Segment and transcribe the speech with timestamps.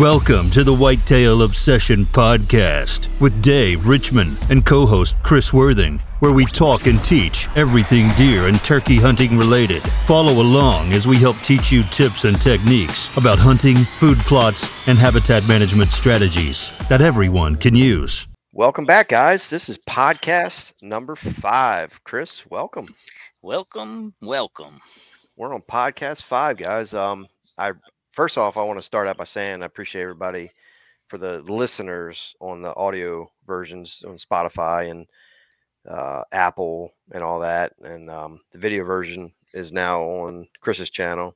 [0.00, 6.32] Welcome to the Whitetail Obsession Podcast with Dave Richmond and co host Chris Worthing, where
[6.32, 9.82] we talk and teach everything deer and turkey hunting related.
[10.06, 14.96] Follow along as we help teach you tips and techniques about hunting, food plots, and
[14.96, 18.26] habitat management strategies that everyone can use.
[18.54, 19.50] Welcome back, guys.
[19.50, 22.02] This is podcast number five.
[22.04, 22.88] Chris, welcome.
[23.42, 24.80] Welcome, welcome.
[25.36, 26.94] We're on podcast five, guys.
[26.94, 27.26] Um,
[27.58, 27.72] I
[28.20, 30.50] first off, I want to start out by saying I appreciate everybody
[31.08, 35.06] for the listeners on the audio versions on Spotify and
[35.88, 37.72] uh, Apple and all that.
[37.82, 41.34] And um, the video version is now on Chris's channel.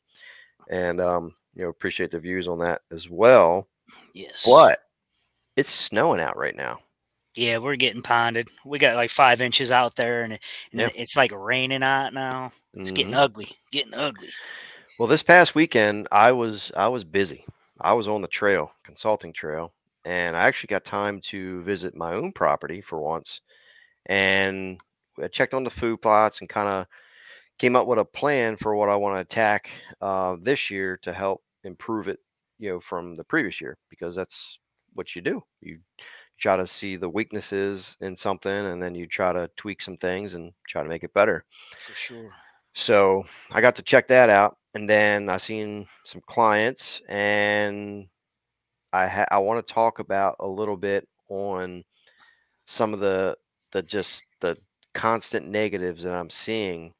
[0.68, 3.66] And, um, you know, appreciate the views on that as well.
[4.12, 4.44] Yes.
[4.46, 4.80] But
[5.56, 6.80] it's snowing out right now.
[7.34, 8.50] Yeah, we're getting ponded.
[8.66, 10.40] We got like five inches out there, and, and
[10.82, 10.90] Yeah.
[10.94, 12.52] it's like raining out now.
[12.74, 13.24] It's getting Mhm.
[13.24, 14.28] ugly, getting ugly.
[14.98, 17.44] Well, this past weekend I was I was busy.
[17.80, 19.72] I was on the trail, consulting trail,
[20.04, 23.40] and I actually got time to visit my own property for once.
[24.06, 24.80] And
[25.22, 26.86] I checked on the food plots and kind of
[27.58, 31.12] came up with a plan for what I want to attack uh, this year to
[31.12, 32.20] help improve it,
[32.58, 34.58] you know, from the previous year because that's
[34.94, 35.42] what you do.
[35.60, 35.80] You
[36.38, 40.34] try to see the weaknesses in something and then you try to tweak some things
[40.34, 41.44] and try to make it better.
[41.78, 42.32] For sure.
[42.74, 48.08] So I got to check that out, and then I seen some clients, and
[48.92, 51.84] I ha- I want to talk about a little bit on
[52.66, 53.36] some of the
[53.72, 54.56] the just the
[54.94, 56.92] constant negatives that I'm seeing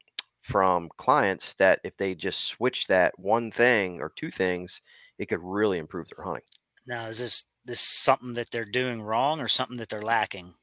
[0.43, 4.83] from clients that if they just switch that one thing or two things,
[5.19, 6.45] it could really improve their hunting.
[6.87, 10.55] Now, is this this something that they're doing wrong or something that they're lacking?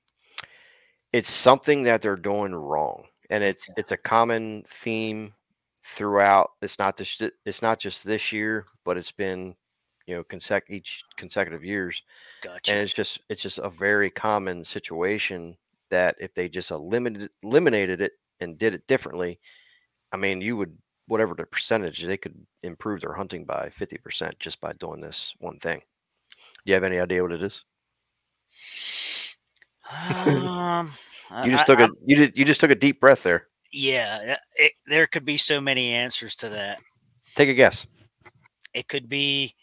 [1.12, 5.34] It's something that they're doing wrong, and it's it's a common theme
[5.86, 6.52] throughout.
[6.62, 9.56] It's not just it's not just this year, but it's been
[10.06, 12.02] you know consec each consecutive years,
[12.42, 12.72] Gotcha.
[12.72, 15.58] and it's just it's just a very common situation
[15.90, 19.40] that if they just eliminated eliminated it and did it differently,
[20.12, 20.78] I mean, you would
[21.08, 25.34] whatever the percentage they could improve their hunting by fifty percent just by doing this
[25.40, 25.80] one thing.
[25.80, 27.64] Do you have any idea what it is?
[30.16, 30.92] um,
[31.46, 33.48] You just I- took a I'm- you just you just took a deep breath there.
[33.72, 34.38] yeah.
[34.56, 36.80] It, there could be so many answers to that.
[37.36, 37.88] Take a guess.
[38.74, 39.56] It could be.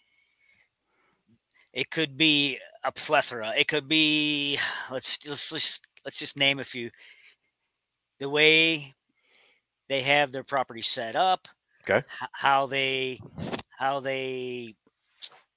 [1.73, 3.53] It could be a plethora.
[3.57, 4.59] It could be.
[4.91, 6.91] Let's let's let's let's just name a few.
[8.21, 8.95] The way
[9.89, 11.47] they have their property set up.
[11.89, 11.99] Okay.
[11.99, 13.21] h- How they
[13.79, 14.75] how they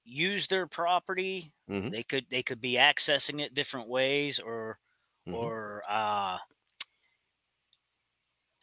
[0.04, 1.52] use their property.
[1.70, 1.92] Mhm.
[1.92, 4.78] They could they could be accessing it different ways or
[5.26, 5.52] Mhm.
[5.56, 6.38] or uh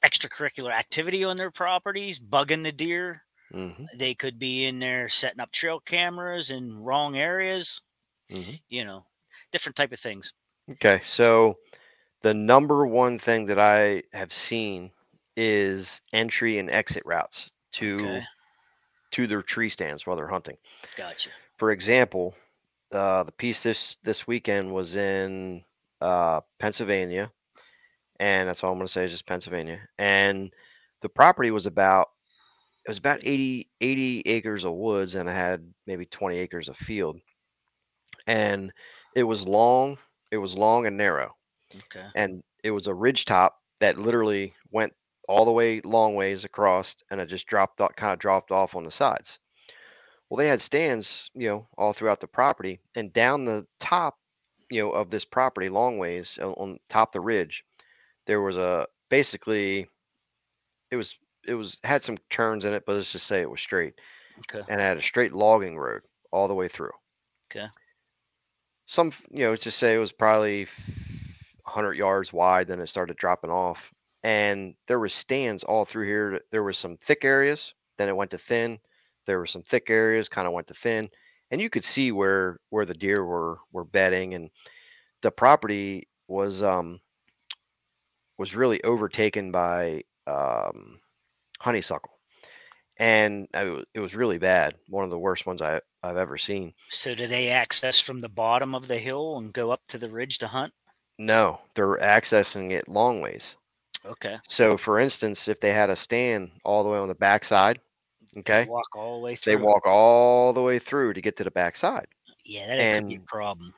[0.04, 3.24] extracurricular activity on their properties, bugging the deer.
[3.52, 7.82] hmm They could be in there setting up trail cameras in wrong areas,
[8.30, 9.06] hmm you know,
[9.52, 10.34] different type of things.
[10.70, 11.58] Okay, so
[12.22, 14.92] the number one thing that I have seen
[15.36, 18.24] is entry and exit routes to Okay.
[19.12, 20.58] to their tree stands while they're hunting.
[20.94, 21.30] Gotcha.
[21.58, 22.34] For example,
[22.92, 25.64] uh, the piece this this weekend was in
[26.00, 27.30] uh, Pennsylvania,
[28.20, 29.80] and that's all I'm going to say is just Pennsylvania.
[29.98, 30.52] And
[31.02, 32.08] the property was about
[32.84, 36.76] it was about 80, 80 acres of woods, and it had maybe 20 acres of
[36.76, 37.18] field,
[38.26, 38.72] and
[39.14, 39.98] it was long.
[40.30, 41.34] It was long and narrow
[41.76, 42.06] Okay.
[42.14, 44.92] and it was a ridge top that literally went
[45.28, 48.74] all the way long ways across and it just dropped off kind of dropped off
[48.74, 49.38] on the sides
[50.28, 54.16] well they had stands you know all throughout the property and down the top
[54.70, 57.64] you know of this property long ways on top the ridge
[58.26, 59.86] there was a basically
[60.90, 63.60] it was it was had some turns in it but let's just say it was
[63.60, 63.94] straight
[64.38, 64.62] Okay.
[64.68, 66.02] and it had a straight logging road
[66.32, 66.92] all the way through
[67.50, 67.68] Okay.
[68.86, 70.66] some you know let's just say it was probably
[71.64, 73.92] 100 yards wide then it started dropping off
[74.22, 78.30] and there were stands all through here there were some thick areas then it went
[78.30, 78.78] to thin
[79.26, 81.08] there were some thick areas kind of went to thin
[81.50, 84.50] and you could see where where the deer were were bedding and
[85.22, 87.00] the property was um
[88.38, 91.00] was really overtaken by um
[91.60, 92.12] honeysuckle
[92.98, 97.14] and it was really bad one of the worst ones I, i've ever seen So
[97.14, 100.38] do they access from the bottom of the hill and go up to the ridge
[100.38, 100.72] to hunt?
[101.18, 103.56] No, they're accessing it long ways.
[104.06, 104.36] Okay.
[104.46, 107.80] So, for instance, if they had a stand all the way on the backside,
[108.34, 109.52] They okay, Walk all the way through.
[109.52, 112.06] they walk all the way through to get to the backside.
[112.44, 113.72] Yeah, that could be a problem.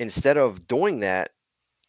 [0.00, 1.32] Instead of doing that,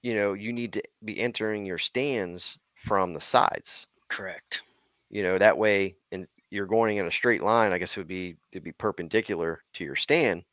[0.01, 3.88] you know, you need to be entering your stands from the sides.
[4.07, 4.61] Correct.
[5.09, 7.71] You know, that way, and you're going in a straight line.
[7.71, 10.44] I guess it would be it'd be perpendicular to your stand,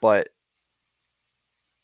[0.00, 0.28] but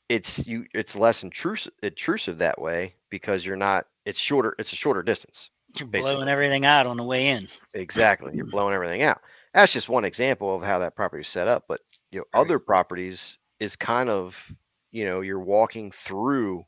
[0.08, 4.76] it's you it's less intrusive intrusive that way because you're not it's shorter it's a
[4.76, 6.20] shorter distance You're basically.
[6.20, 7.48] blowing everything out on the way in.
[7.74, 9.20] exactly you're blowing everything out
[9.52, 11.80] that's just one example of how that property is set up but
[12.10, 12.40] you know Right.
[12.40, 14.36] other properties is kind of
[14.92, 16.62] you know you're walking through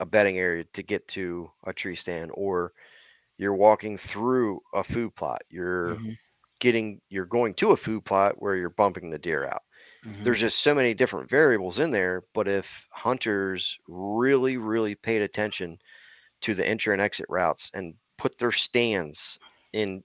[0.00, 2.72] a bedding area to get to a tree stand or
[3.38, 6.16] you're walking through a food plot you're Mhm,
[6.60, 9.62] getting you're going to a food plot where you're bumping the deer out
[10.02, 10.24] mhm.
[10.24, 15.78] there's just so many different variables in there but if hunters really really paid attention
[16.42, 19.38] to the enter and exit routes and put their stands
[19.72, 20.02] in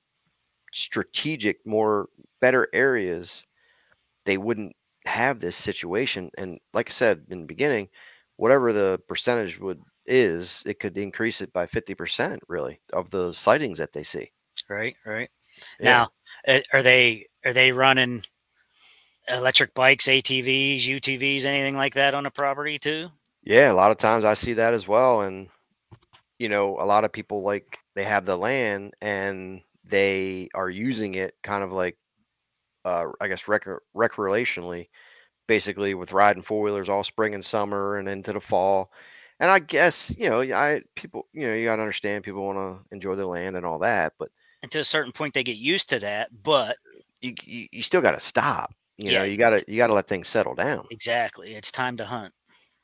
[0.74, 2.10] strategic more
[2.42, 3.44] better areas
[4.26, 4.76] they wouldn't
[5.06, 7.88] have this situation and like i said in the beginning
[8.36, 13.80] whatever the percentage would is it could increase it by 50% really of the sightings
[13.80, 14.32] that they see
[14.70, 15.30] right, right.
[15.80, 15.90] Yeah.
[15.90, 16.10] Now,
[16.48, 18.24] uh, are they are they running
[19.28, 23.08] electric bikes, ATVs, UTVs, anything like that on a property too?
[23.44, 25.22] Yeah, a lot of times I see that as well.
[25.22, 25.50] And,
[26.38, 31.16] you know, a lot of people like they have the land and they are using
[31.16, 31.98] it kind of like,
[32.86, 34.90] uh, I guess, rec- recreationally,
[35.48, 38.94] basically with riding four wheelers all spring and summer and into the fall.
[39.42, 42.60] And I guess, you know, I people, you know, you got to understand people want
[42.60, 44.32] to enjoy their land and all that, but
[44.62, 46.30] And to a certain point, they get used to that.
[46.44, 46.78] But
[47.22, 48.74] you, you, you still got to stop.
[48.98, 50.88] You know, you got to, you got to let things settle down.
[50.90, 52.34] exactly, it's time to hunt.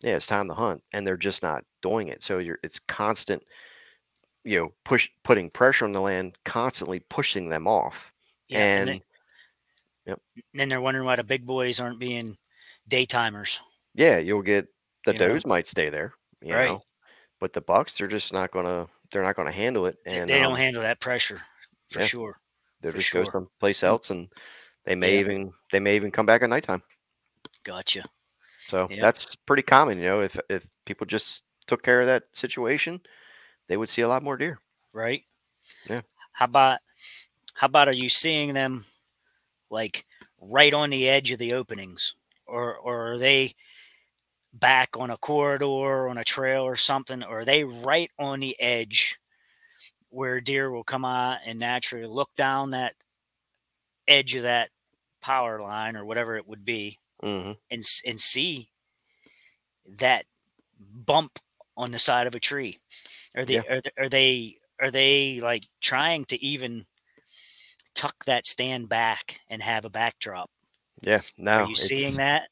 [0.01, 2.23] yeah, it's time to hunt, and they're just not doing it.
[2.23, 3.44] So you're it's constant,
[4.45, 8.13] you know, push putting pressure on the land, constantly pushing them off.
[8.47, 9.03] Yeah, and and, they-
[10.07, 10.18] and
[10.53, 12.38] then they're wondering why the big boys aren't being
[12.89, 13.59] daytimers.
[13.95, 14.68] yeah, you'll get
[15.06, 15.27] the You know?
[15.33, 16.68] does might stay there, you Right.
[16.69, 16.81] know,
[17.39, 20.50] but the bucks they're just not gonna they're not gonna handle it, and they um,
[20.50, 21.41] don't handle that pressure
[21.89, 22.06] for yeah.
[22.06, 22.39] sure.
[22.81, 23.24] they'll for just sure.
[23.25, 24.30] go someplace else, and
[24.86, 25.19] they may Yeah.
[25.21, 26.83] even they may even come back at nighttime.
[27.63, 28.03] Gotcha.
[28.59, 30.21] So that's pretty common, you know.
[30.21, 33.01] If if people just took care of that situation,
[33.67, 34.59] they would see a lot more deer.
[34.94, 35.23] Right.
[35.89, 36.01] Yeah.
[36.33, 36.79] How about
[37.56, 38.85] how about are you seeing them
[39.69, 40.06] like
[40.39, 42.15] right on the edge of the openings,
[42.47, 43.56] or or are they
[44.53, 48.59] back on a corridor on a trail or something, or are they right on the
[48.59, 49.19] edge
[50.09, 52.95] where deer will come out and naturally look down that
[54.07, 54.69] edge of that
[55.21, 58.69] power line or whatever it would be hmm and and see
[59.88, 60.25] that
[60.79, 61.39] bump
[61.77, 62.77] on the side of a tree
[63.36, 63.62] are they Yeah.
[63.69, 66.86] are, th- are they are they like trying to even
[67.95, 70.50] tuck that stand back and have a backdrop
[71.01, 72.50] Yeah, no, are you seeing that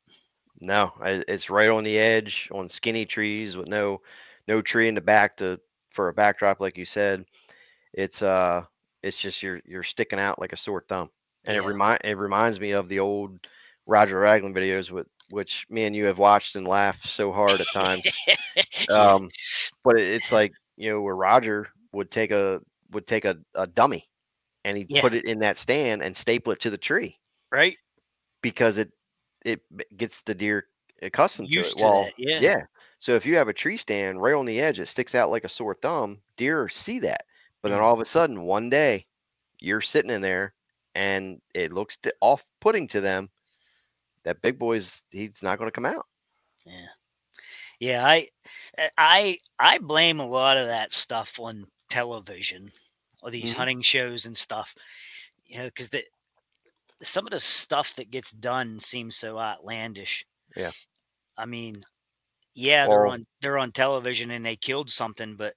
[0.59, 4.01] No, it's right on the edge on skinny trees with no
[4.47, 5.59] no tree in the back to
[5.91, 7.25] for a backdrop like you said.
[7.93, 8.65] It's uh
[9.03, 11.09] it's just you're you're sticking out like a sore thumb.
[11.45, 13.39] And it remind it reminds me of the old
[13.85, 17.71] Roger Raglin videos with which me and you have watched and laughed so hard at
[17.71, 18.13] times.
[18.89, 19.31] Um
[19.83, 24.09] but it's like, you know, where Roger would take a would take a, a dummy
[24.65, 25.01] and he'd Yeah.
[25.01, 27.19] put it in that stand and staple it to the tree
[27.51, 27.77] right
[28.41, 28.91] because it
[29.45, 29.61] it
[29.97, 30.67] gets the deer
[31.01, 31.93] accustomed Used to to it.
[31.93, 32.65] Well, that, yeah.
[32.99, 35.43] So if you have a tree stand right on the edge, it sticks out like
[35.43, 36.21] a sore thumb.
[36.37, 37.25] Deer see that,
[37.61, 37.81] but then Mhm.
[37.81, 39.05] all of a sudden, one day,
[39.59, 40.53] you're sitting in there,
[40.95, 43.29] and it looks off-putting to them.
[44.23, 46.07] That big boy's he's not going to come out.
[46.65, 46.87] yeah
[47.79, 48.27] yeah i
[48.79, 52.69] uh, i i blame a lot of that stuff on television
[53.23, 53.57] or these Mhm.
[53.57, 54.75] hunting shows and stuff
[55.45, 56.03] you know because the
[57.01, 60.25] some of the stuff that gets done seems so outlandish
[60.55, 60.71] Yeah.
[61.37, 61.75] i mean
[62.55, 65.55] yeah they're on they're on television and they killed something but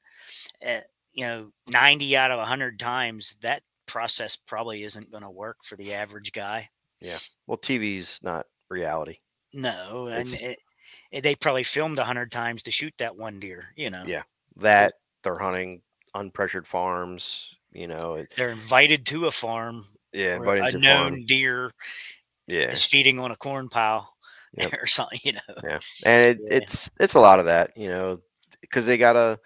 [0.67, 0.81] uh,
[1.15, 5.77] you know 90 out of 100 times that process probably isn't going to work for
[5.77, 6.69] the average guy
[7.01, 7.21] Yeah.
[7.47, 9.19] Well, TV's not reality.
[9.53, 10.59] no and it,
[11.13, 14.23] it- they probably filmed a 100 times to shoot that one deer you know Yeah.
[14.57, 15.83] That they're hunting
[16.15, 17.55] unpressured farms.
[17.73, 21.25] You know, it, they're invited to a farm yeah, a known farm.
[21.27, 21.71] deer
[22.47, 24.15] Yeah, is feeding on a corn pile
[24.57, 24.73] Yep.
[24.81, 25.55] or something, you know.
[25.63, 26.57] yeah, and it, Yeah.
[26.57, 27.77] it's it's a lot of that.
[27.77, 28.21] You know,
[28.63, 29.39] because they gotta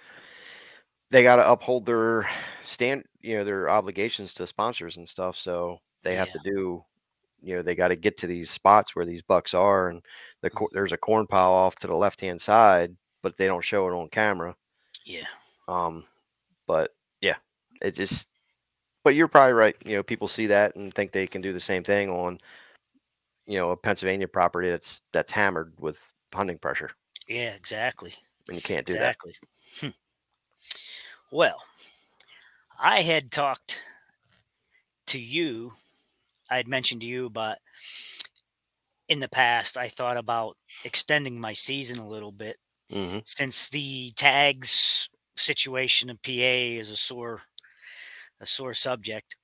[1.10, 2.28] they got to uphold their
[2.64, 5.36] stand, you know, their obligations to sponsors and stuff.
[5.36, 6.34] So they have Yeah.
[6.34, 6.84] to do,
[7.42, 10.02] you know, they got to get to these spots where these bucks are, and
[10.42, 13.64] the cor- there's a corn pile off to the left hand side, but they don't
[13.64, 14.54] show it on camera.
[15.04, 15.26] Yeah.
[15.68, 16.04] Um,
[16.66, 17.36] but yeah,
[17.82, 18.26] it just.
[19.02, 19.76] But you're probably right.
[19.84, 22.38] You know, people see that and think they can do the same thing on,
[23.46, 25.96] you know, a Pennsylvania property that's that's hammered with
[26.34, 26.90] hunting pressure,
[27.26, 28.14] Yeah, exactly.
[28.48, 29.16] and you can't do that.
[29.16, 29.32] Exactly.
[29.80, 29.88] Hmm.
[31.32, 31.62] Well,
[32.78, 33.82] I had talked
[35.06, 35.72] to you.
[36.50, 37.60] I had mentioned to you but
[39.08, 42.56] in the past, I thought about extending my season a little bit
[42.90, 47.42] hmm since the tags situation in PA is a sore
[48.40, 49.36] a sore subject.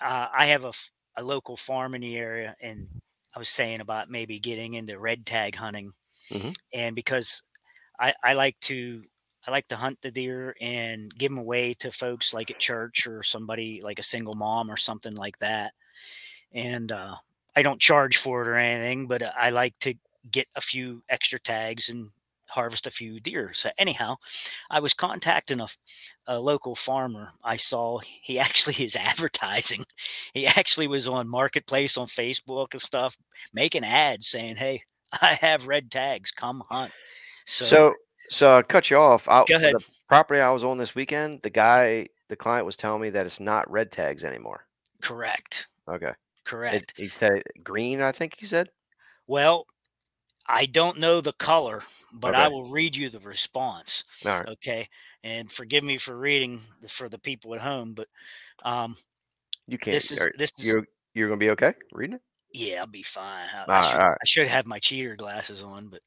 [0.00, 0.72] Uh, I have a,
[1.16, 2.88] a local farm in the area, and
[3.34, 5.92] I was saying about maybe getting into red tag hunting,
[6.30, 6.54] Mhm.
[6.72, 7.42] and because
[8.00, 9.02] I, I like to
[9.46, 13.06] I like to hunt the deer and give them away to folks like at church
[13.06, 15.74] or somebody like a single mom or something like that,
[16.54, 17.14] and uh,
[17.56, 19.94] I don't charge for it or anything, but I like to
[20.30, 22.10] get a few extra tags and
[22.48, 23.52] harvest a few deer.
[23.52, 24.16] So anyhow,
[24.70, 25.60] I was contacting
[26.26, 27.32] a local farmer.
[27.42, 29.84] I saw he actually is advertising.
[30.32, 33.16] He actually was on Marketplace on Facebook and stuff,
[33.52, 34.82] making ads saying, "Hey,
[35.20, 36.30] I have red tags.
[36.30, 36.92] Come hunt."
[37.44, 37.94] So, So,
[38.30, 39.28] so I cut you off.
[39.28, 39.74] I, Go ahead.
[39.74, 43.26] The property I was on this weekend, the guy, the client was telling me that
[43.26, 44.66] it's not red tags anymore.
[45.02, 46.12] correct, Okay.
[46.44, 46.94] It, correct.
[46.96, 48.68] he said green, I think he said.
[49.26, 49.66] Well,
[50.46, 51.82] I don't know the color,
[52.12, 54.04] but I will read you the response.
[54.24, 54.46] Right.
[54.46, 54.88] Okay,
[55.22, 58.08] and forgive me for reading for the people at home, but
[58.62, 58.96] um,
[59.66, 59.94] You can't.
[59.94, 60.84] this is are- this is you're
[61.14, 62.22] you're gonna be okay reading it.
[62.52, 63.48] Yeah, I'll be fine.
[63.52, 64.18] I, I should, alright.
[64.22, 66.00] I should have my cheater glasses on, but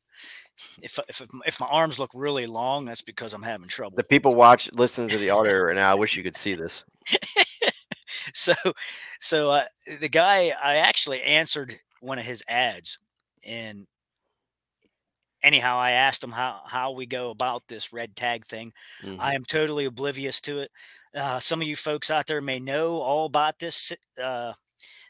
[0.82, 3.96] if if if if my arms look really long, that's because I'm having trouble.
[3.98, 5.92] The people watch, listening to the audio right now.
[5.92, 6.86] I wish you could see this.
[8.54, 8.54] so
[9.20, 9.64] so uh,
[10.00, 12.98] the guy I actually answered one of his ads,
[13.46, 13.88] and
[15.44, 18.74] anyhow, I asked him how how we go about this red tag thing.
[19.04, 19.18] Mhm.
[19.20, 20.72] I am totally oblivious to it.
[21.16, 23.92] Uh, some of you folks out there may know all about this,
[24.22, 24.54] uh,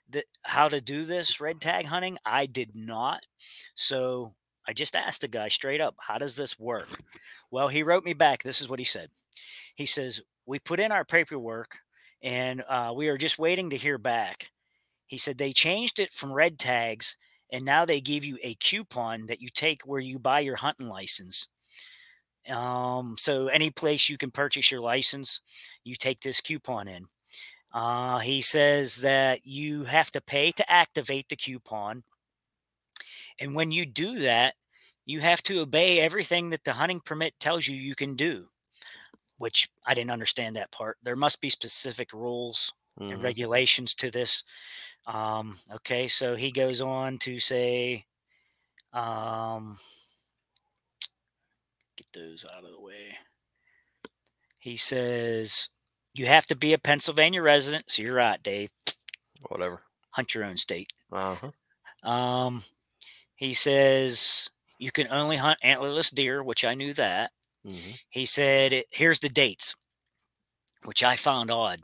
[0.09, 2.17] the, how to do this red tag hunting.
[2.25, 3.25] I did not.
[3.75, 4.31] So
[4.67, 6.89] I just asked the guy straight up, how does this work?
[7.51, 8.43] Well, he wrote me back.
[8.43, 9.09] This is what he said.
[9.75, 11.79] He says, We put in our paperwork
[12.21, 14.51] and uh, we are just waiting to hear back.
[15.05, 17.15] He said they changed it from red tags
[17.51, 20.89] and now they give you a coupon that you take where you buy your hunting
[20.89, 21.47] license.
[22.49, 25.41] Um, so any place you can purchase your license,
[25.83, 27.05] you take this coupon in.
[27.73, 32.03] Uh, he says that you have to pay to activate the coupon.
[33.39, 34.55] And when you do that,
[35.05, 38.45] you have to obey everything that the hunting permit tells you you can do,
[39.37, 40.97] which I didn't understand that part.
[41.03, 43.23] There must be specific rules and Mhm.
[43.23, 44.43] regulations to this.
[45.05, 48.05] Um, okay, so he goes on to say,
[48.93, 49.77] um,
[51.95, 53.17] get those out of the way.
[54.59, 55.69] He says,
[56.13, 57.91] you have to be a Pennsylvania resident.
[57.91, 58.71] So you're right, Dave.
[59.49, 59.83] Whatever.
[60.11, 60.91] Hunt your own state.
[61.11, 62.09] Uh huh.
[62.09, 62.63] Um,
[63.35, 67.31] he says you can only hunt antlerless deer, which I knew that.
[67.67, 69.75] Hmm He said, here's the dates,
[70.85, 71.81] which I found odd.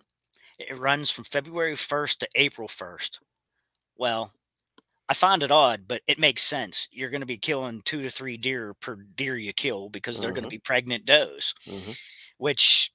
[0.60, 3.20] It runs from February 1st to April 1st.
[3.98, 4.34] Well,
[5.10, 6.88] I find it odd, but it makes sense.
[6.92, 10.32] You're going to be killing two to three deer per deer you kill because they're
[10.34, 11.94] going to be pregnant does, hmm
[12.38, 12.92] which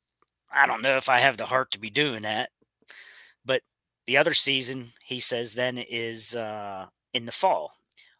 [0.52, 2.50] I don't know if I have the heart to be doing that.
[3.45, 3.62] But
[4.07, 7.75] the other season, he says, then is uh, in the fall,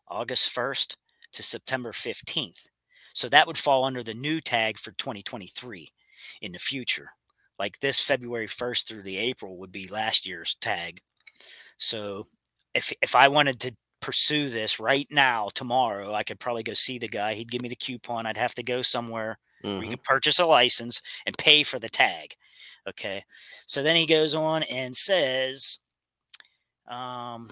[0.09, 0.97] August 1st
[1.33, 2.69] to September 15th.
[3.19, 5.91] So that would fall under the new tag for 2023
[6.41, 7.11] in the future.
[7.59, 11.03] Like this February 1st through the April would be last year's tag.
[11.79, 12.27] So
[12.75, 16.99] if if I wanted to pursue this right now, tomorrow, I could probably go see
[16.99, 17.35] the guy.
[17.35, 18.27] He'd give me the coupon.
[18.27, 19.39] I'd have to go somewhere
[19.77, 22.35] where you hmm can purchase a license and pay for the tag.
[22.89, 23.25] Okay.
[23.67, 25.79] So then he goes on and says,
[26.87, 27.51] um,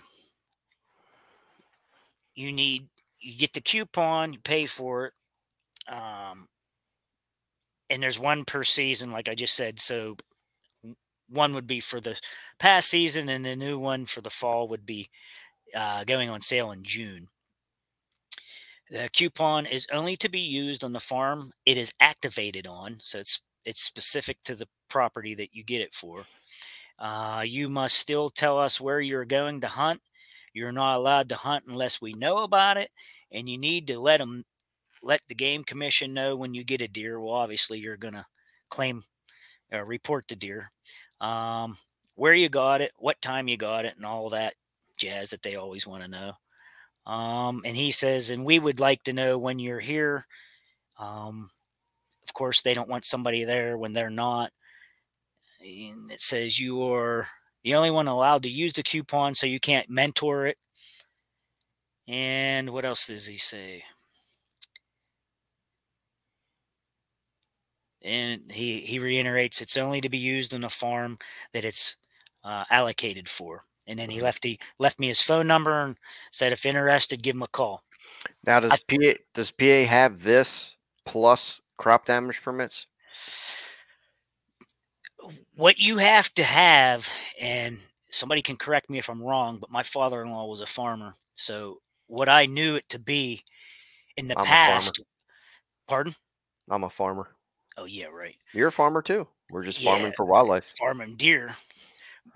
[2.35, 2.89] you need,
[3.21, 5.15] you get the coupon, you pay for it.
[5.89, 6.49] Um,
[7.91, 9.79] and there's one per season, like I just said.
[9.79, 10.17] So
[11.29, 12.19] one would be for the
[12.59, 15.09] past season, and the new one for the fall would be
[15.77, 17.29] uh, going on sale in June.
[18.91, 23.19] The coupon is only to be used on the farm it is activated on, so
[23.19, 26.25] it's it's specific to the property that you get it for.
[26.99, 30.03] Uh, you must still tell us where you're going to hunt.
[30.55, 32.91] You're not allowed to hunt unless we know about it,
[33.33, 34.45] and you need to let them
[35.07, 37.21] let the game commission know when you get a deer.
[37.21, 38.27] Well, obviously you're gonna
[38.69, 39.03] claim
[39.73, 40.71] uh, report the deer,
[41.21, 41.77] um,
[42.17, 44.55] where you got it, what time you got it, and all that
[44.99, 46.33] jazz that they always want to know.
[47.11, 50.25] Um, and he says, and we would like to know when you're here.
[50.99, 51.49] Um,
[52.25, 54.51] of course, they don't want somebody there when they're not.
[55.61, 57.27] And it says you are
[57.65, 60.59] the only one allowed to use the coupon, so you can't mentor it.
[62.09, 63.83] And what else does he say?
[68.07, 71.19] And he, he reiterates it's only to be used on the farm
[71.53, 71.97] that it's
[72.45, 73.63] uh, allocated for.
[73.89, 74.23] And then he Mhm.
[74.23, 75.99] left he left me his phone number and
[76.31, 77.83] said if interested, give him a call.
[78.47, 82.87] Now, does PA does PA have this plus crop damage permits?
[85.57, 87.09] What you have to have,
[87.41, 87.79] and
[88.11, 92.29] somebody can correct me if I'm wrong, but my father-in-law was a farmer, so what
[92.29, 93.43] I knew it to be
[94.17, 95.01] in the I'm past.
[95.89, 96.15] Pardon?
[96.69, 97.36] I'm a farmer.
[97.77, 98.37] Oh yeah, right.
[98.53, 99.27] You're a farmer too.
[99.51, 99.95] We're just Yeah.
[99.95, 100.75] farming for wildlife.
[100.79, 101.55] farming deer.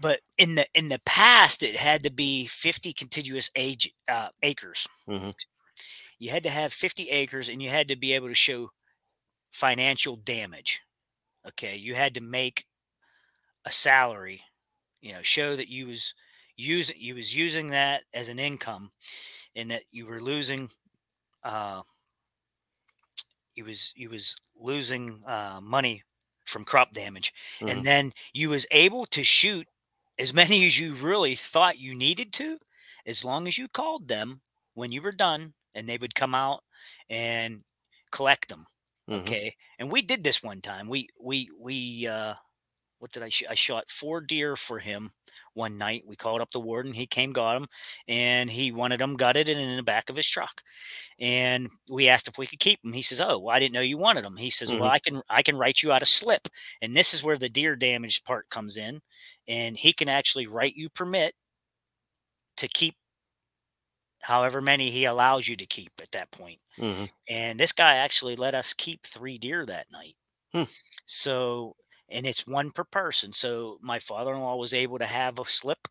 [0.00, 4.86] But in the in the past, it had to be 50 contiguous age uh, acres.
[5.08, 5.34] Mhm.
[6.18, 8.70] You had to have 50 acres, and you had to be able to show
[9.52, 10.80] financial damage.
[11.46, 12.66] Okay, you had to make
[13.64, 14.42] a salary.
[15.00, 16.14] You know, show that you was
[16.56, 18.90] using you was using that as an income,
[19.56, 20.68] and that you were losing.
[21.42, 21.82] Uh,
[23.54, 26.02] you was you was losing uh, money
[26.46, 27.68] from crop damage Mhm.
[27.72, 29.66] and then you was able to shoot
[30.18, 32.58] as many as you really thought you needed to
[33.06, 34.42] as long as you called them
[34.74, 36.62] when you were done and they would come out
[37.08, 37.62] and
[38.12, 38.66] collect them
[39.06, 39.36] Mhm.
[39.36, 42.34] okay and we did this one time we we we uh
[43.00, 45.10] what did i sh- i shot four deer for him
[45.54, 47.66] one night we called up the warden he came got them
[48.08, 50.62] and he wanted them gutted and in the back of his truck
[51.18, 53.80] and we asked if we could keep them he says oh well, i didn't know
[53.80, 54.90] you wanted them he says well Mhm.
[54.92, 56.48] i can i can write you out a slip
[56.82, 59.00] and this is where the deer damage part comes in
[59.48, 61.34] and he can actually write you permit
[62.56, 62.94] to keep
[64.22, 67.10] however many he allows you to keep at that point Mhm.
[67.28, 70.16] and this guy actually let us keep three deer that night
[70.52, 70.64] Hmm.
[71.06, 71.76] so
[72.10, 75.88] and it's one per person so my father-in-law was able to have a slip.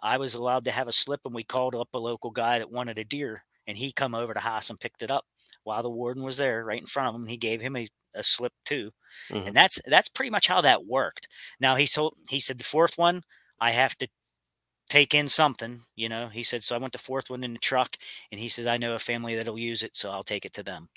[0.00, 2.70] I was allowed to have a slip and we called up a local guy that
[2.70, 5.24] wanted a deer and he come over to house and picked it up
[5.64, 8.22] while the warden was there right in front of him he gave him a, a
[8.22, 8.90] slip too
[9.30, 9.48] Mhm.
[9.48, 11.28] and that's that's pretty much how that worked.
[11.60, 13.22] Now he told he said the fourth one
[13.60, 14.08] i have to
[14.88, 17.58] take in something you know he said so i went the fourth one in the
[17.58, 17.96] truck
[18.32, 20.62] and he says i know a family that'll use it so i'll take it to
[20.62, 20.88] them.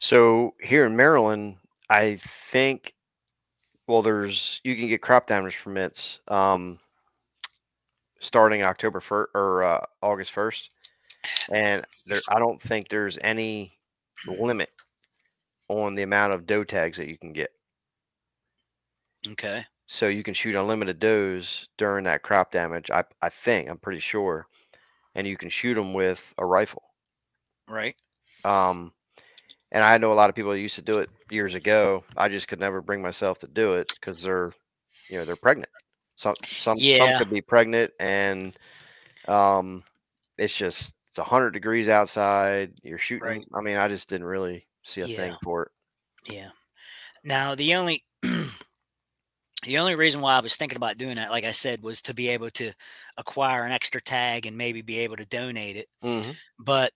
[0.00, 1.56] So here in Maryland,
[1.90, 2.16] I
[2.50, 2.94] think
[3.90, 6.78] well, there's you can get crop damage permits um,
[8.20, 10.70] starting October first or uh, August first,
[11.52, 13.76] and there I don't think there's any
[14.28, 14.70] limit
[15.66, 17.50] on the amount of doe tags that you can get.
[19.26, 22.92] okay So you can shoot unlimited does during that crop damage.
[22.92, 24.46] I I think I'm pretty sure,
[25.16, 26.84] and you can shoot them with a rifle.
[27.68, 27.96] right
[28.44, 28.92] Um,
[29.72, 32.04] and I know a lot of people that used to do it years ago.
[32.16, 34.52] I just could never bring myself to do it because they're,
[35.08, 35.70] you know, they're pregnant.
[36.16, 38.58] Some some some could be pregnant, and
[39.26, 39.82] um,
[40.36, 42.72] it's just it's hundred degrees outside.
[42.82, 43.26] You're shooting.
[43.26, 43.46] Right.
[43.54, 45.72] I mean, I just didn't really see a thing for it.
[46.32, 46.50] Yeah.
[47.24, 51.52] Now the only the only reason why I was thinking about doing that, like I
[51.52, 52.72] said, was to be able to
[53.18, 55.88] acquire an extra tag and maybe be able to donate it.
[56.02, 56.92] hmm But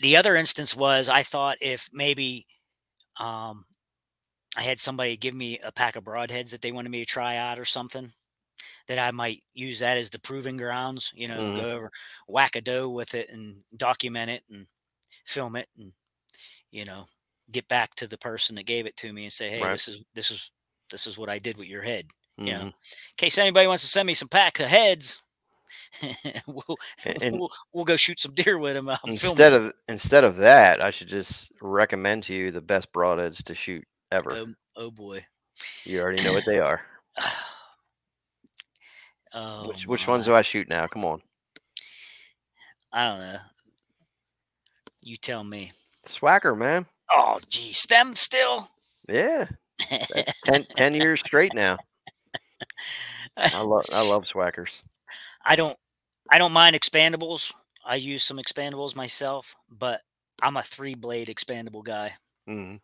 [0.00, 2.44] the other instance was I thought if maybe
[3.20, 3.66] um
[4.58, 7.36] I had somebody give me a pack of broadheads that they wanted me to try
[7.36, 8.12] out or something,
[8.88, 11.54] that I might use that as the proving grounds, you know, Mhm.
[11.54, 11.90] go over
[12.28, 14.66] whack a doe with it and document it and
[15.26, 15.92] film it and
[16.70, 17.06] you know,
[17.50, 19.70] get back to the person that gave it to me and say, Hey, Right.
[19.70, 20.50] this is this is
[20.90, 22.06] this is what I did with your head.
[22.38, 22.68] hmm You know, in
[23.16, 25.20] case anybody wants to send me some packs of heads,
[26.46, 26.76] we'll,
[27.22, 28.90] And- we'll we'll go shoot some deer with them.
[29.06, 33.54] Instead of instead of that, I should just recommend to you the best broadheads to
[33.54, 34.32] shoot ever.
[34.32, 35.24] oh, oh boy.
[35.84, 36.80] you already know what they are.
[39.34, 40.86] oh, which which ones do I shoot now?
[40.86, 41.20] Come on,
[42.92, 43.38] I don't know.
[45.02, 45.72] You tell me.
[46.06, 46.86] Swhacker, man.
[47.14, 48.68] Oh, gee, stem still.
[49.08, 49.46] Yeah,
[50.44, 51.78] 10, 10 years straight now.
[53.36, 54.80] I love I love Swhackers.
[55.46, 55.78] I don't.
[56.30, 57.52] I don't mind expandables.
[57.84, 60.02] I use some expandables myself, but
[60.42, 62.12] I'm a three blade expandable guy
[62.46, 62.76] hmm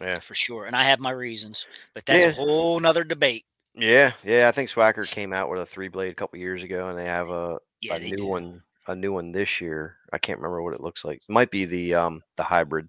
[0.00, 1.66] Yeah, for sure, and I have my reasons.
[1.94, 2.28] But that's Yeah.
[2.28, 3.44] a whole nother debate.
[3.74, 4.48] yeah, yeah.
[4.48, 7.04] I think Swhacker came out with a three blade a couple years ago, and they
[7.06, 8.26] have a, Yeah, a new do.
[8.26, 9.96] one a new one this year.
[10.12, 11.18] I can't remember what it looks like.
[11.18, 12.88] It might be the um the hybrid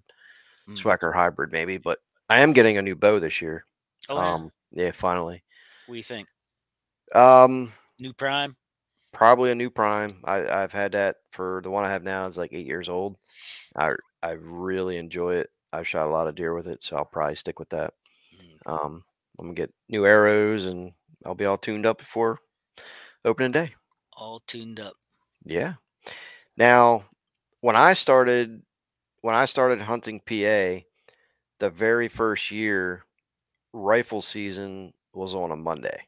[0.68, 0.76] Mm.
[0.82, 3.64] Swhacker hybrid maybe, but I am getting a new bow this year.
[4.08, 4.34] Oh, yeah.
[4.34, 5.42] um, yeah, finally.
[5.86, 6.28] what do you think?
[7.14, 8.56] Um, New Prime?
[9.16, 10.10] Probably a new prime.
[10.24, 13.16] I I've had that for the one I have now is like eight years old.
[13.74, 15.50] I I really enjoy it.
[15.72, 17.94] I've shot a lot of deer with it, so I'll probably stick with that.
[18.34, 18.72] Mm.
[18.72, 19.04] Um,
[19.38, 20.92] I'm gonna get new arrows and
[21.24, 22.38] I'll be all tuned up before
[23.24, 23.74] opening day.
[24.16, 24.94] All tuned up.
[25.44, 25.74] Yeah.
[26.56, 27.04] Now,
[27.60, 28.62] when I started
[29.22, 30.84] when I started hunting PA,
[31.58, 33.04] the very first year,
[33.72, 36.00] rifle season was on a Monday.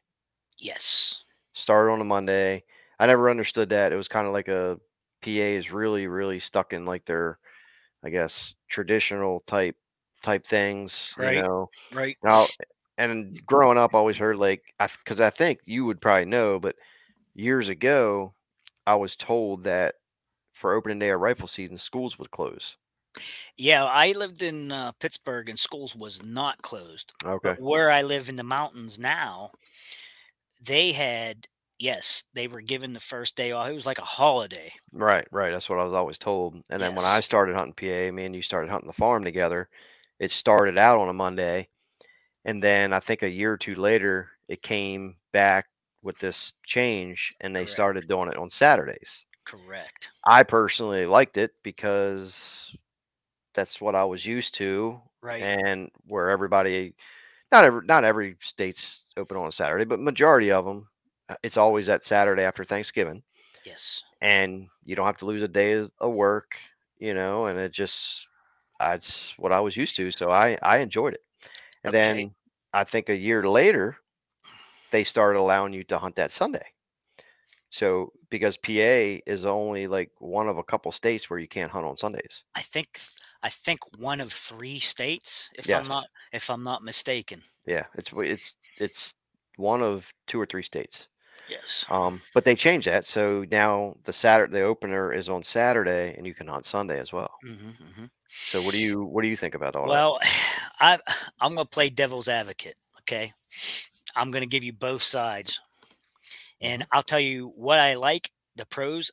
[0.59, 1.23] Yes.
[1.53, 2.63] Started on a Monday.
[2.99, 3.91] I never understood that.
[3.91, 4.79] It was kind of like a
[5.21, 7.39] PA is really, really stuck in like their,
[8.03, 9.77] I guess, traditional type
[10.23, 11.41] type things, you Right.
[11.41, 11.71] know.
[11.91, 12.17] Right.
[12.23, 12.49] Now,
[12.97, 16.59] and growing up, I always heard like, I because I think you would probably know,
[16.59, 16.77] but
[17.35, 18.35] years ago,
[18.87, 19.95] I was told that
[20.53, 22.77] for opening day of rifle season, schools would close.
[23.57, 27.13] Yeah, I lived in uh, Pittsburgh and schools was not closed.
[27.25, 27.55] Okay.
[27.55, 29.51] But where I live in the mountains now,
[30.61, 31.47] they had
[31.79, 33.69] yes, they were given the first day off.
[33.69, 34.71] It was like a holiday.
[34.93, 35.51] Right, right.
[35.51, 36.61] That's what I was always told.
[36.69, 39.69] And then when I started hunting PA, me and you started hunting the farm together.
[40.19, 41.69] It started out on a Monday,
[42.45, 45.67] and then I think a year or two later, it came back
[46.01, 47.71] with this change, and they Correct.
[47.71, 49.25] started doing it on Saturdays.
[49.45, 50.11] Correct.
[50.25, 52.75] I personally liked it because
[53.53, 55.41] that's what I was used to, Right.
[55.41, 56.95] and where everybody,
[57.51, 60.87] not every, not every state's open on a Saturday, but majority of them,
[61.29, 63.23] Uh, it's always that Saturday after Thanksgiving
[63.63, 64.03] yes.
[64.21, 66.59] and you don't have to lose a day of work,
[66.99, 68.27] you know, and it just
[68.79, 70.11] uh, that's what I was used to.
[70.11, 71.23] So I I enjoyed it.
[71.83, 71.95] And Okay.
[71.95, 72.35] then
[72.73, 73.97] I think a year later
[74.91, 76.65] they started allowing you to hunt that Sunday.
[77.71, 81.85] So because PA is only like one of a couple states where you can't hunt
[81.85, 82.43] on Sundays.
[82.53, 83.01] I think
[83.41, 85.73] I think one of three states, if Yes.
[85.73, 87.43] I'm not if I'm not mistaken.
[87.65, 89.13] Yeah, it's it's it's
[89.55, 91.07] one of two or three states.
[91.49, 91.85] Yes.
[91.89, 96.25] Um, but they changed that, so now the Saturday the opener is on Saturday, and
[96.25, 97.31] you can hunt Sunday as well.
[97.41, 99.91] hmm hmm So what do you what do you think about all that?
[99.91, 100.19] Well,
[100.79, 100.99] I
[101.41, 102.75] I'm gonna play devil's advocate.
[103.01, 103.31] Okay,
[104.15, 105.59] I'm gonna give you both sides,
[106.61, 109.11] and I'll tell you what I like, the pros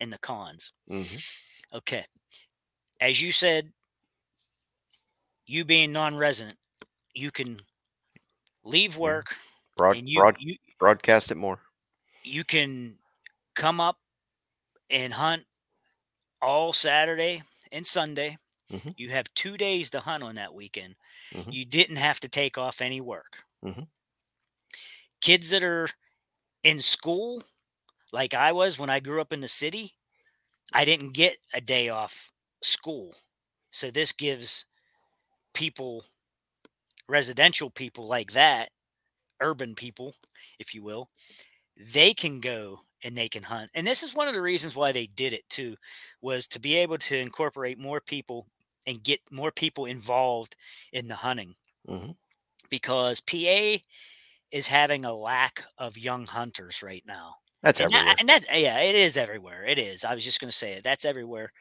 [0.00, 0.72] and the cons.
[0.88, 1.02] hmm
[1.72, 2.04] Okay,
[3.00, 3.72] as you said,
[5.46, 6.58] you being non-resident,
[7.14, 7.58] you can
[8.64, 9.34] leave work
[9.76, 11.60] Broad, and you broad, you broadcast it more.
[12.26, 12.98] You can
[13.54, 13.98] come up
[14.90, 15.44] and hunt
[16.42, 18.36] all Saturday and Sunday.
[18.70, 18.94] Mhm.
[18.98, 20.96] You have two days to hunt on that weekend.
[21.32, 21.52] Mhm.
[21.52, 23.44] You didn't have to take off any work.
[23.64, 23.88] Mhm.
[25.20, 25.88] Kids that are
[26.62, 27.42] in school,
[28.12, 29.96] like I was when I grew up in the city,
[30.72, 33.14] I didn't get a day off school.
[33.70, 34.66] So this gives
[35.54, 36.04] people,
[37.08, 38.72] residential people like that,
[39.40, 40.14] urban people,
[40.58, 41.08] if you will,
[41.76, 43.70] they can go and they can hunt.
[43.74, 45.76] And this is one of the reasons why they did it too,
[46.20, 48.46] was to be able to incorporate more people
[48.86, 50.56] and get more people involved
[50.92, 51.54] in the hunting
[51.88, 52.12] hmm
[52.70, 53.82] because PA
[54.50, 57.36] is having a lack of young hunters right now.
[57.62, 58.18] That's And that, everywhere.
[58.18, 59.64] and that yeah, it is everywhere.
[59.64, 60.04] It is.
[60.04, 60.84] I was just going to say it.
[60.84, 61.52] That's everywhere.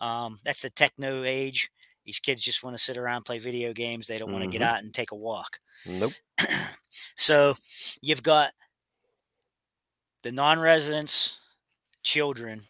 [0.00, 1.70] Um, that's the techno age.
[2.04, 4.08] These kids just want to sit around, play video games.
[4.08, 5.60] They don't want to get out and take a walk.
[5.84, 6.16] Nope.
[7.16, 7.54] so
[8.00, 8.52] you've got
[10.22, 11.38] the non-residents,
[12.04, 12.62] children,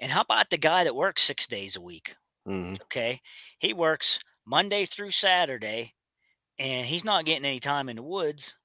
[0.00, 2.16] and how about the guy that works six days a week?
[2.46, 3.20] hmm Okay,
[3.58, 5.94] he works Monday through Saturday,
[6.58, 8.56] and he's not getting any time in the woods.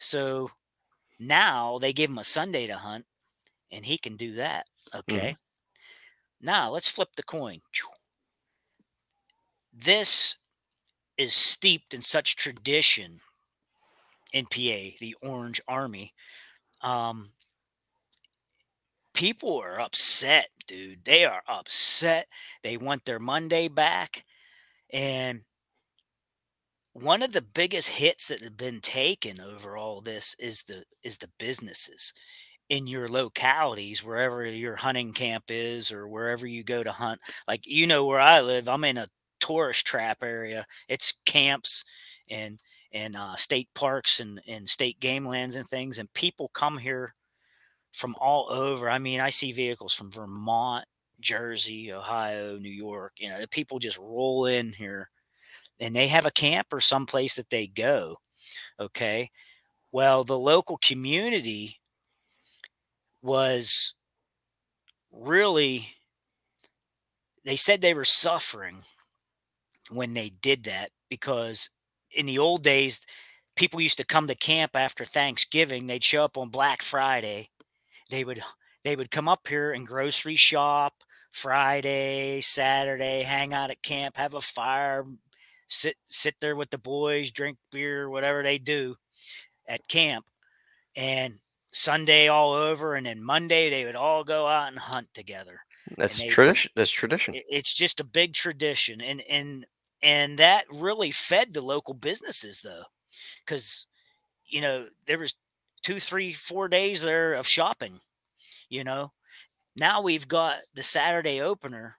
[0.00, 0.50] So
[1.18, 3.06] now they give him a Sunday to hunt,
[3.72, 4.68] and he can do that.
[4.94, 5.36] Okay.
[6.40, 7.60] Now let's flip the coin.
[9.74, 10.38] This
[11.18, 13.20] is steeped in such tradition
[14.32, 16.12] in PA, the Orange Army.
[16.82, 17.33] Um,
[19.14, 21.04] people are upset, dude.
[21.04, 22.28] They are upset.
[22.62, 24.24] They want their Monday back.
[24.92, 25.42] And
[26.92, 31.18] one of the biggest hits that have been taken over all this is the is
[31.18, 32.12] the businesses
[32.68, 37.62] in your localities wherever your hunting camp is or wherever you go to hunt like
[37.66, 39.08] you know where i live i'm in a
[39.40, 41.84] tourist trap area it's camps
[42.30, 42.60] and
[42.92, 47.14] and uh, state parks and and state game lands and things and people come here
[47.94, 50.84] from all over i mean i see vehicles from vermont
[51.20, 55.08] jersey ohio new york you know the people just roll in here
[55.80, 58.16] and they have a camp or someplace that they go.
[58.78, 59.30] Okay.
[59.92, 61.80] Well, the local community
[63.22, 63.94] was
[65.12, 65.88] really,
[67.44, 68.78] they said they were suffering
[69.90, 71.70] when they did that because
[72.16, 73.04] in the old days,
[73.56, 75.86] people used to come to camp after Thanksgiving.
[75.86, 77.50] They'd show up on Black Friday.
[78.10, 78.42] They would
[78.84, 84.34] they would come up here and grocery shop Friday, Saturday, hang out at camp, have
[84.34, 85.04] a fire,
[85.66, 88.94] sit sit there with the boys, drink beer, whatever they do
[89.66, 90.24] at camp.
[90.96, 91.34] And
[91.72, 95.58] Sunday all over, and then Monday they would all go out and hunt together.
[95.98, 96.70] That's they- tradition.
[96.76, 97.34] That's tradition.
[97.34, 99.66] It's just a big tradition, and and
[100.02, 102.84] and that really fed the local businesses though,
[103.44, 103.86] because
[104.46, 105.34] you know there was
[105.84, 108.00] two, three, four days there of shopping,
[108.68, 109.12] you know.
[109.76, 111.96] Now we've got the Saturday opener,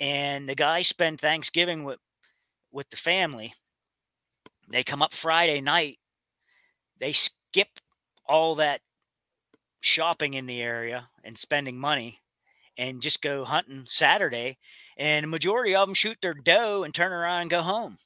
[0.00, 2.00] and the guys spend Thanksgiving with
[2.72, 3.54] with the family.
[4.68, 6.00] They come up Friday night.
[6.98, 7.80] They skip
[8.26, 8.82] all that
[9.80, 12.20] shopping in the area and spending money
[12.76, 14.58] and just go hunting Saturday.
[14.96, 17.98] And the majority of them shoot their doe and turn around and go home.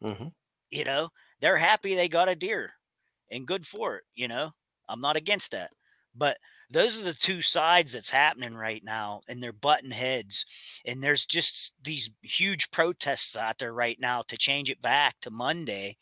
[0.00, 0.28] hmm
[0.70, 2.72] You know, they're happy they got a deer
[3.30, 4.04] and good for it.
[4.14, 4.52] You know,
[4.92, 5.70] I'm not against that.
[6.14, 6.36] But
[6.70, 10.44] those are the two sides that's happening right now, and they're button heads.
[10.84, 15.30] And there's just these huge protests out there right now to change it back to
[15.30, 15.96] Monday.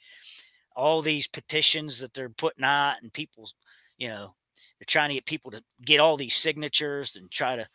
[0.75, 3.55] All these petitions that they're putting out, and people's,
[3.99, 4.35] you know,
[4.79, 7.67] they're trying to get people to get all these signatures and try to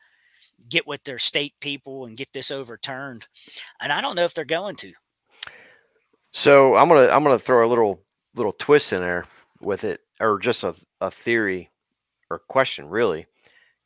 [0.70, 3.28] get with their state people and get this overturned.
[3.82, 4.92] And I don't know if they're going to.
[6.32, 8.02] So I'm gonna I'm gonna throw a little
[8.36, 9.26] little twist in there
[9.62, 11.72] with it, or just a a theory
[12.32, 13.28] or question really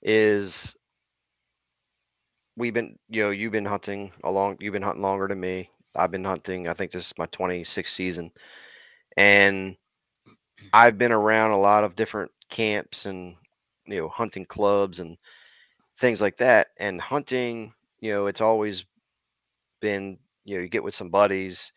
[0.03, 0.75] is
[2.57, 5.69] we've been you know you've been hunting along you've been hunting longer than me.
[5.95, 8.31] I've been hunting i think this is my 26th season
[9.17, 9.75] and
[10.73, 13.35] i've been around a lot of different camps and
[13.87, 15.17] you know hunting clubs and
[15.99, 18.85] things like that and hunting you know it's always
[19.81, 21.71] been you know you get with some buddies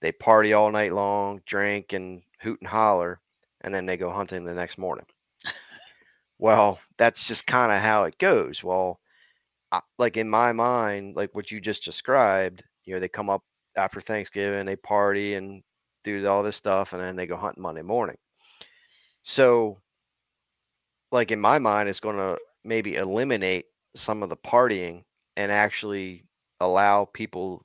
[0.00, 3.20] they party all night long drink and hoot and holler
[3.62, 5.06] and then they go hunting the next morning.
[6.38, 8.64] Well that's just kind of how it goes.
[8.64, 8.98] Well
[9.72, 13.42] I, like in my mind like what you just described you know they come up
[13.76, 15.62] after thanksgiving they party and
[16.02, 18.16] do all this stuff and then they go hunting monday morning.
[19.22, 19.82] So
[21.12, 25.04] like in my mind it's going to maybe eliminate some of the partying
[25.36, 26.24] and actually
[26.60, 27.64] allow people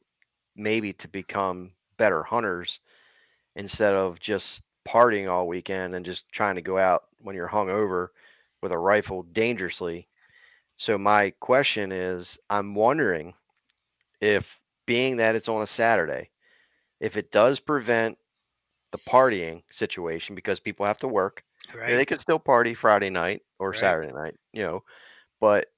[0.56, 2.80] maybe to become better hunters
[3.56, 8.10] instead of just partying all weekend and just trying to go out when you're hungover
[8.62, 10.08] with a rifle dangerously.
[10.76, 13.34] So my question is I'm wondering
[14.22, 16.30] if being that it's on a Saturday,
[17.00, 18.18] if it does prevent
[18.92, 21.44] the partying situation because people have to work.
[21.74, 21.96] you know, Right.
[21.96, 23.80] they could still party Friday night or Right.
[23.80, 24.84] Saturday night, you know,
[25.40, 25.72] but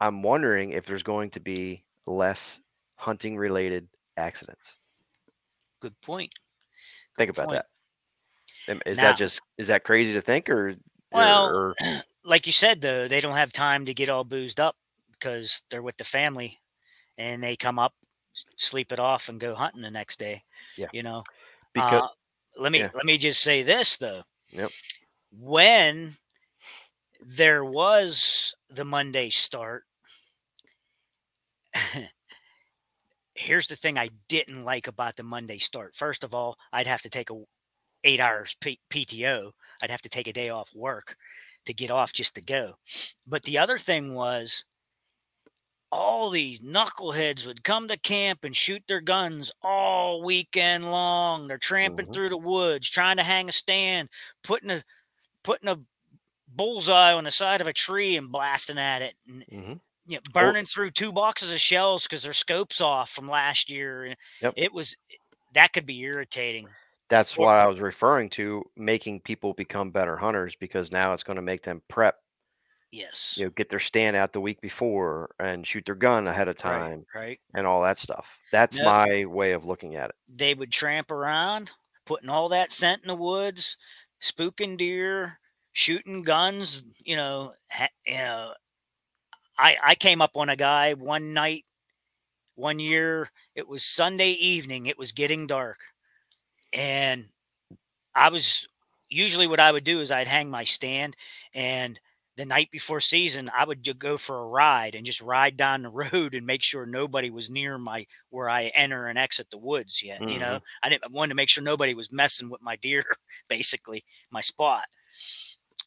[0.00, 2.60] I'm wondering if there's going to be less
[2.96, 4.78] hunting related accidents.
[5.80, 6.32] Good point.
[7.16, 7.56] Think about point.
[7.56, 7.66] that.
[8.86, 10.74] Is Now- that just is that crazy to think or
[11.12, 11.74] Well, or,
[12.24, 14.76] like you said though, they don't have time to get all boozed up
[15.12, 16.60] because they're with the family
[17.16, 17.94] and they come up,
[18.56, 20.42] sleep it off, and go hunting the next day.
[20.76, 20.88] Yeah.
[20.92, 21.24] You know.
[21.72, 22.08] because Uh,
[22.56, 22.90] let me yeah.
[22.94, 24.22] let me just say this though.
[24.50, 24.70] Yep.
[25.32, 26.16] When
[27.20, 29.84] there was the Monday start,
[33.34, 35.94] here's the thing I didn't like about the Monday start.
[35.94, 37.42] First of all, I'd have to take a
[38.04, 39.52] eight hours P- PTO.
[39.82, 41.16] I'd have to take a day off work
[41.66, 42.74] to get off just to go.
[43.26, 44.64] But the other thing was
[45.90, 51.48] all these knuckleheads would come to camp and shoot their guns all weekend long.
[51.48, 52.12] They're tramping Mhm.
[52.12, 54.10] through the woods, trying to hang a stand,
[54.42, 54.84] putting a
[55.44, 55.80] putting a
[56.48, 59.80] bullseye on the side of a tree and blasting at it, and Mhm.
[60.06, 64.16] you know, burning through two boxes of shells because their scopes off from last year.
[64.40, 64.54] Yep.
[64.56, 64.96] It was
[65.52, 66.68] that could be irritating.
[67.08, 71.36] That's what I was referring to, making people become better hunters because now it's going
[71.36, 72.16] to make them prep,
[72.90, 73.34] Yes.
[73.36, 76.56] you know, get their stand out the week before and shoot their gun ahead of
[76.64, 76.72] right.
[76.72, 77.40] time Right.
[77.54, 78.26] and all that stuff.
[78.52, 78.84] That's No.
[78.84, 80.16] my way of looking at it.
[80.28, 81.72] They would tramp around,
[82.06, 83.76] putting all that scent in the woods,
[84.22, 85.38] spooking deer,
[85.72, 86.82] shooting guns.
[87.04, 88.54] You know, ha- you know.
[89.58, 91.64] I I came up on a guy one night,
[92.54, 93.28] one year.
[93.54, 94.86] It was Sunday evening.
[94.86, 95.78] It was getting dark,
[96.72, 97.24] and
[98.14, 98.66] I was
[99.08, 101.16] usually what I would do is I'd hang my stand
[101.54, 101.98] and
[102.38, 105.88] the night before season I would go for a ride and just ride down the
[106.12, 110.02] road and make sure nobody was near my where I enter and exit the woods
[110.02, 110.20] yet.
[110.20, 110.40] You mm-hmm.
[110.40, 113.04] know, I didn't I wanted to make sure nobody was messing with my deer,
[113.48, 114.84] basically my spot.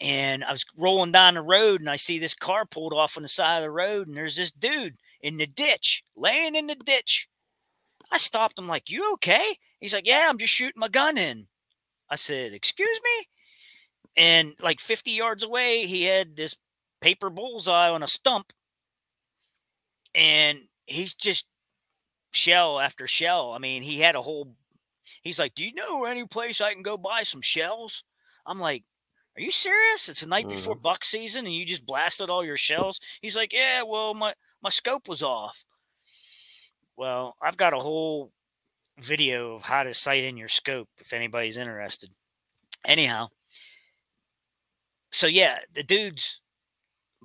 [0.01, 3.23] And I was rolling down the road and I see this car pulled off on
[3.23, 6.75] the side of the road and there's this dude in the ditch, laying in the
[6.75, 7.29] ditch.
[8.11, 11.47] I stopped him like, "You okay?" He's like, "Yeah, I'm just shooting my gun in."
[12.09, 13.25] I said, "Excuse me?"
[14.15, 16.57] And like 50 yards away, he had this
[17.01, 18.53] paper bullseye on a stump,
[20.15, 21.47] and he's just
[22.31, 23.53] shell after shell.
[23.53, 24.55] I mean, he had a whole.
[25.23, 28.03] He's like, "Do you know any place I can go buy some shells?"
[28.45, 28.83] I'm like,
[29.37, 30.09] "Are you serious?
[30.09, 30.83] It's the night before mm-hmm.
[30.83, 34.69] buck season, and you just blasted all your shells?" He's like, "Yeah, well, my my
[34.69, 35.65] scope was off."
[36.97, 38.31] Well, I've got a whole
[38.99, 42.09] video of how to sight in your scope if anybody's interested.
[42.85, 43.27] Anyhow,
[45.11, 46.39] so yeah, the dude's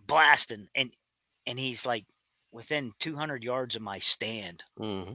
[0.07, 0.91] blasting, and
[1.47, 2.05] and he's like
[2.53, 4.63] within 200 yards of my stand.
[4.77, 5.13] hmm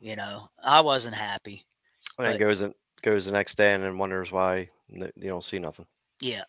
[0.00, 1.64] You know, I wasn't happy.
[2.18, 5.58] And But- goes and goes the next day and then wonders why you don't see
[5.58, 5.86] nothing.
[6.20, 6.44] Yeah.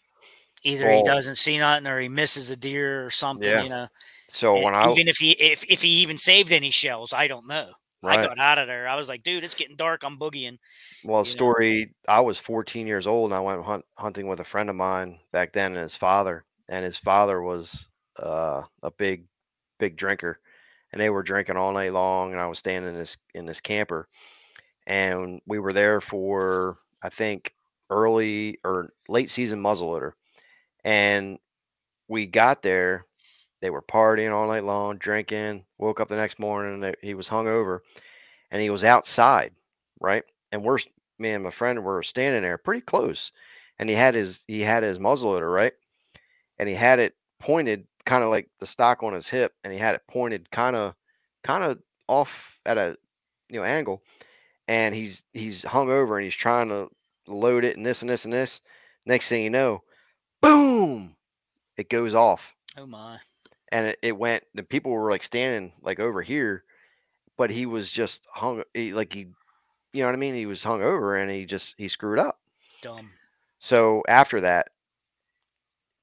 [0.63, 3.63] Either he doesn't see nothing or he misses a deer or something, Yeah.
[3.63, 3.87] you know.
[4.29, 7.27] So And when I even if he if, if he even saved any shells, I
[7.27, 7.73] don't know.
[8.03, 8.87] I got out of there.
[8.87, 10.03] I was like, dude, it's getting dark.
[10.03, 10.57] I'm boogieing.
[11.03, 11.23] well, you know.
[11.23, 11.93] story.
[12.07, 15.19] I was 14 years old and I went hunt, hunting with a friend of mine
[15.31, 16.43] back then, and his father.
[16.69, 17.87] And his father was
[18.17, 19.25] uh, a big,
[19.79, 20.39] big drinker,
[20.91, 22.31] and they were drinking all night long.
[22.31, 24.07] And I was staying in this in this camper,
[24.87, 27.53] and we were there for I think
[27.89, 30.13] early or late season muzzleloader,
[30.83, 31.37] and
[32.07, 33.05] we got there.
[33.63, 35.63] They were partying all night long, drinking.
[35.77, 37.79] Woke up the next morning, he was hungover,
[38.51, 39.53] and he was outside,
[40.01, 40.25] right?
[40.51, 40.79] And we're
[41.17, 43.31] me and my friend were standing there pretty close,
[43.79, 45.71] and he had his he had his muzzleloader right,
[46.59, 49.79] and he had it pointed kind of like the stock on his hip, and he
[49.79, 50.93] had it pointed kind of
[51.41, 52.97] kind of off at a
[53.47, 54.03] you know angle,
[54.67, 56.89] and he's he's hung over and he's trying to
[57.27, 58.59] load it and this and this and this.
[59.05, 59.83] Next thing you know,
[60.41, 61.15] boom,
[61.77, 63.19] it goes off Oh my.
[63.73, 66.63] And it, it went the people were like standing like over here
[67.37, 69.27] but he was just hung he, like he
[69.93, 72.39] you know what i mean he was hung over and he just he screwed up
[72.81, 73.13] Dumb.
[73.59, 74.69] so after that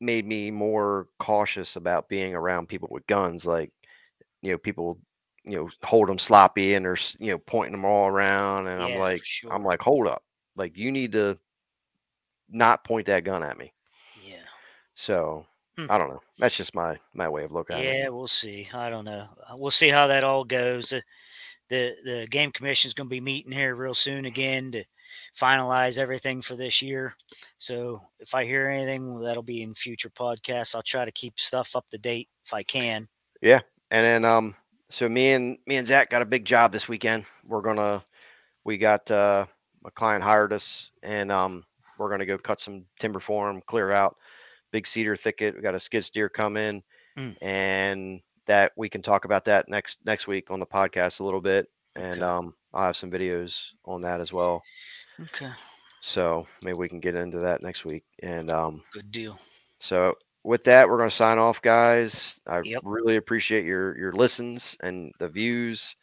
[0.00, 3.72] made me more cautious about being around people with guns like
[4.42, 4.98] you know people
[5.44, 8.94] you know hold them sloppy and they're you know pointing them all around and Yeah,
[8.94, 9.50] i'm like sure.
[9.50, 10.22] i'm like hold up
[10.56, 11.38] like you need to
[12.50, 13.72] not point that gun at me
[14.14, 14.46] Yeah.
[14.94, 15.46] so.
[15.88, 18.68] I don't know that's just my my way of looking at it Yeah, we'll see.
[18.74, 19.26] I don't know.
[19.48, 20.90] Uh, We'll see how that all goes.
[20.90, 21.02] The
[21.68, 24.84] the, the game commission is going to be meeting here real soon again to
[25.38, 27.14] finalize everything for this year.
[27.58, 30.74] So if I hear anything, that'll be in future podcasts.
[30.74, 33.08] I'll try to keep stuff up to date if I can.
[33.40, 33.60] Yeah,
[33.92, 34.54] and then um
[34.88, 37.24] so me and me and Zach got a big job this weekend.
[37.46, 38.02] We're gonna
[38.64, 39.46] we got uh
[39.84, 41.64] a client hired us and um
[41.98, 44.16] we're gonna go cut some timber for him, clear out
[44.72, 45.54] big cedar thicket.
[45.56, 46.83] We got a skid steer come in
[47.16, 47.37] Mm.
[47.40, 51.40] and that we can talk about that next next week on the podcast a little
[51.40, 51.66] bit.
[51.96, 52.24] And Okay.
[52.24, 54.66] um I'll have some videos on that as well.
[55.20, 55.50] Okay,
[56.02, 58.04] So maybe we can get into that next week.
[58.22, 59.38] And um good deal.
[59.80, 62.40] so with that, we're going to sign off, guys.
[62.46, 62.83] I Yep.
[62.83, 65.96] really appreciate your your listens and the views,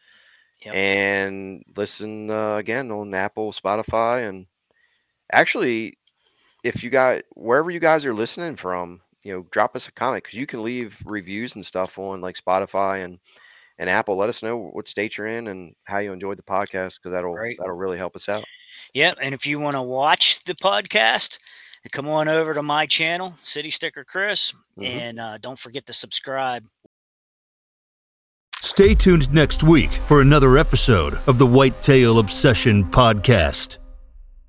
[0.65, 0.71] Yep.
[0.71, 4.47] and listen uh, again on Apple, Spotify, and
[5.32, 5.96] actually,
[6.67, 10.23] if you guys wherever you guys are listening from, you know, drop us a comment
[10.23, 13.19] because you can leave reviews and stuff on like Spotify and
[13.80, 14.17] and Apple.
[14.17, 17.34] Let us know what state you're in and how you enjoyed the podcast because that'll
[17.36, 17.56] Right.
[17.60, 18.43] that'll really help us out.
[18.93, 21.38] Yeah, and if you want to watch the podcast,
[21.91, 24.86] come on over to my channel, City Sticker Chris, Mhm.
[24.86, 26.63] and uh, don't forget to subscribe.
[28.62, 33.77] Stay tuned next week for another episode of the Whitetail Obsession Podcast.